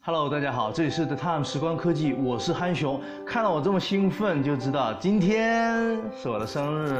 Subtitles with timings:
[0.00, 2.98] Hello，大家好，这里是 The Time 时光科技，我是憨熊。
[3.26, 6.94] 看到我这么兴奋，就知道今天是我的生日，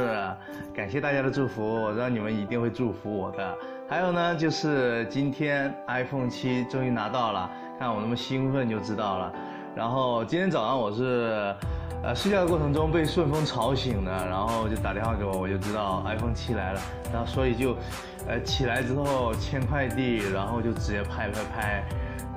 [0.71, 3.57] 感谢大家的祝福，我知道你们一定会祝福我的。
[3.89, 7.49] 还有呢，就是今天 iPhone 七终于拿到了，
[7.79, 9.33] 看我那么兴奋就知道了。
[9.75, 11.55] 然后今天早上我是，
[12.03, 16.81] 呃，睡觉的过程中被顺丰吵醒的，然后就打电话给我，我就知道 iPhone 七来了，
[17.11, 17.75] 然后所以就，
[18.27, 21.83] 呃，起来之后签快递，然后就直接拍拍拍。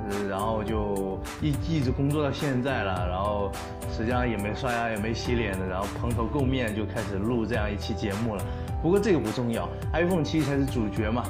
[0.08, 3.50] 呃然后就一一直工作到现在了，然后
[3.90, 8.42] 实际上也没刷牙也没洗脸的，然后蓬头垢面就开始录这样一期节目了。
[8.82, 11.22] 不过这个不重要，iPhone 七才是主角嘛。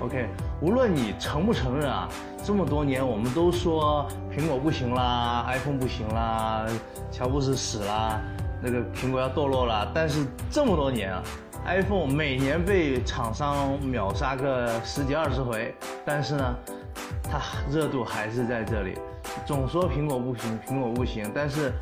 [0.00, 0.28] OK，
[0.60, 2.08] 无论你承不承认啊，
[2.42, 6.66] 这么多年我们都说苹果不行啦，iPhone 不行啦，
[7.10, 8.20] 乔布斯死啦，
[8.62, 9.90] 那个苹果要堕落了。
[9.94, 11.22] 但是这么多年啊
[11.66, 15.74] ，iPhone 每年被厂商秒杀个十几二十回，
[16.04, 16.56] 但是呢。
[17.26, 18.96] 它热度还是在这里，
[19.44, 21.72] 总说苹果不行，苹果不行，但是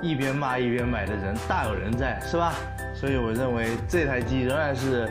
[0.00, 2.54] 一边骂一边买的人大有人在，是吧？
[2.98, 5.08] 所以我认为这台机仍然是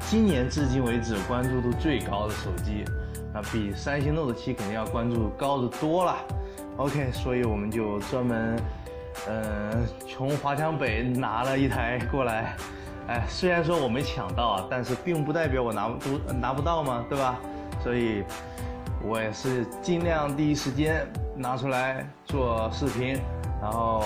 [0.00, 2.84] 今年至今为止关注度最高的手机，
[3.32, 6.16] 啊，比三星 Note 7肯定要关注高的多了。
[6.78, 8.58] OK，所以我们就专门，
[9.28, 12.56] 嗯，从华强北拿了一台过来。
[13.06, 17.38] 哎，虽然说我没抢到啊，但是并不代表我拿不拿不到嘛，对吧？
[17.82, 18.24] 所以。
[19.02, 23.20] 我也是尽量第一时间拿出来做视频，
[23.62, 24.02] 然后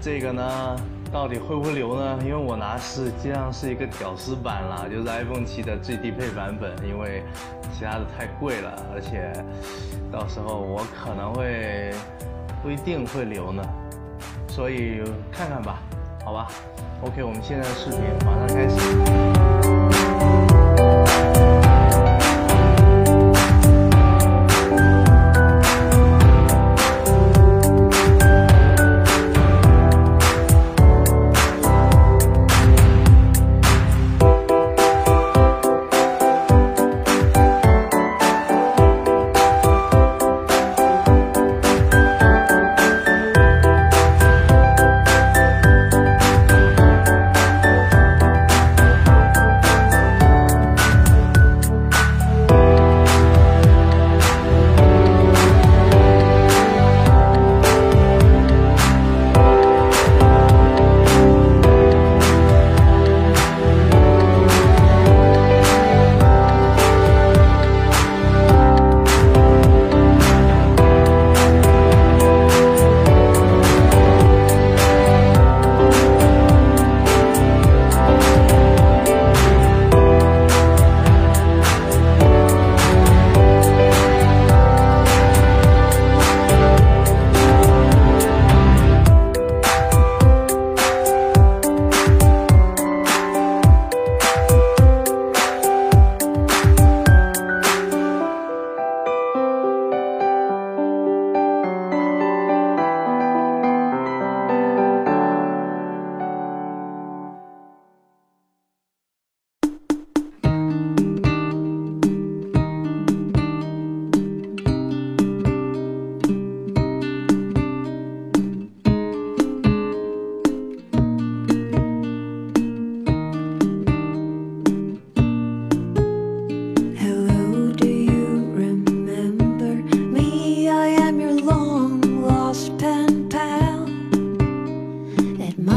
[0.00, 0.76] 这个呢，
[1.12, 2.18] 到底会不会留呢？
[2.22, 7.24] 因为我拿实际上是一个屌丝版了，就是 iPhone 七的最低配版本，因为
[7.72, 9.32] 其他的太贵了，而且
[10.12, 11.90] 到时候我可能会
[12.62, 13.62] 不一定会留呢，
[14.48, 15.80] 所以看看吧，
[16.24, 16.46] 好吧
[17.02, 18.78] ？OK，我们现在的视频马上开始。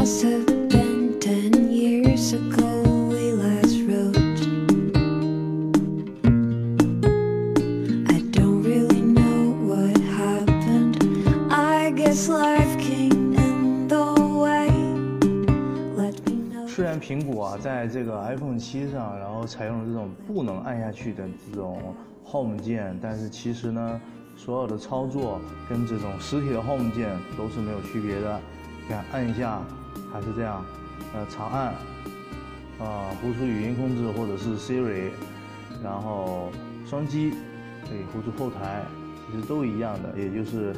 [0.04, 0.30] 虽
[16.84, 21.80] 然苹果啊在这个 iPhone 七上，然后采用了这种不能按下去的这种
[22.26, 24.00] Home 键，但是其实呢，
[24.36, 27.08] 所有的操作跟这种实体的 Home 键
[27.38, 28.38] 都是没有区别的。
[28.86, 29.62] 你看，按一下
[30.12, 30.64] 还是这样，
[31.12, 31.74] 呃，长按，
[32.78, 35.10] 啊，呼出语音控制或者是 Siri，
[35.82, 36.50] 然后
[36.86, 37.30] 双击
[37.88, 38.84] 可以呼出后台，
[39.30, 40.74] 其实都一样的，也就是。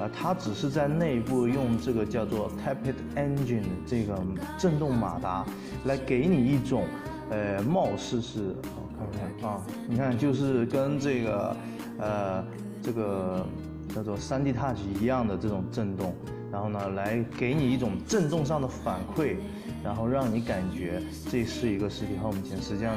[0.00, 4.18] 呃，它只是在内部用这个叫做 Tapit Engine 这个
[4.56, 5.44] 震动马达
[5.84, 6.86] 来给你一种，
[7.28, 11.56] 呃，貌似是，我看看啊，你看就是跟这个，
[11.98, 12.42] 呃，
[12.82, 13.46] 这个
[13.94, 16.14] 叫做 3D Touch 一样的这种震动，
[16.52, 19.36] 然后呢，来给你一种震动上的反馈，
[19.82, 21.00] 然后让你感觉
[21.30, 22.60] 这是一个实体 Home 键。
[22.60, 22.94] 实际上，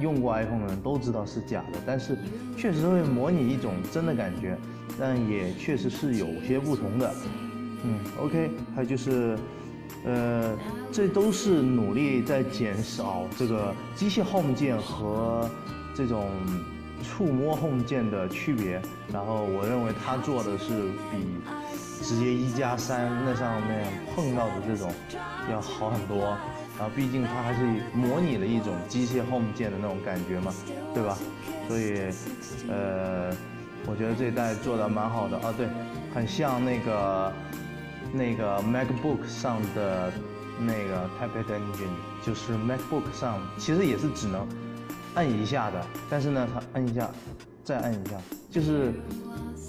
[0.00, 2.16] 用过 iPhone 的人都知道是假的，但是
[2.56, 4.56] 确实会模拟一种真的感觉，
[4.96, 7.12] 但也确实是有些不同的。
[7.82, 9.36] 嗯，OK，还有就是，
[10.04, 10.56] 呃，
[10.92, 15.50] 这都是努力在减少这个机械 Home 键和
[15.96, 16.28] 这种
[17.02, 18.80] 触摸 Home 键的区别。
[19.12, 21.18] 然后我认为他做的是比
[22.02, 24.92] 直接一加三那上面碰到的这种
[25.50, 26.36] 要好很多。
[26.78, 30.54] 然后毕竟它还是模拟了一种机械 Home 键的那种感觉嘛，
[30.94, 31.18] 对吧？
[31.66, 32.10] 所以，
[32.68, 33.30] 呃，
[33.86, 35.68] 我觉得这代做的蛮好的啊，对，
[36.14, 37.32] 很像那个。
[38.10, 40.10] 那个 MacBook 上的
[40.58, 44.48] 那个 Tablet Engine，就是 MacBook 上其实也是只能
[45.14, 47.10] 按一下的，但是呢，它按一下，
[47.62, 48.16] 再按一下，
[48.50, 48.94] 就是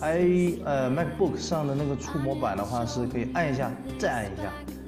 [0.02, 4.44] i 呃 MacBook 上的那个触摸板的话是可以按一下，再按一下，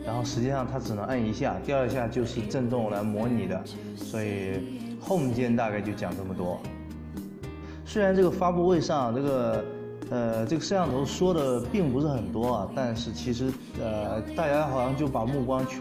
[0.05, 3.61] 然后实际上它只能按一下，第二下就是震动来模拟的，
[3.95, 6.59] 所以 Home 键大概就讲这么多。
[7.85, 9.63] 虽然这个发布会上这个。
[10.09, 13.49] 呃，这个摄像头说的并不是很多啊，但是其实，
[13.81, 15.79] 呃，大家好像就把目光全。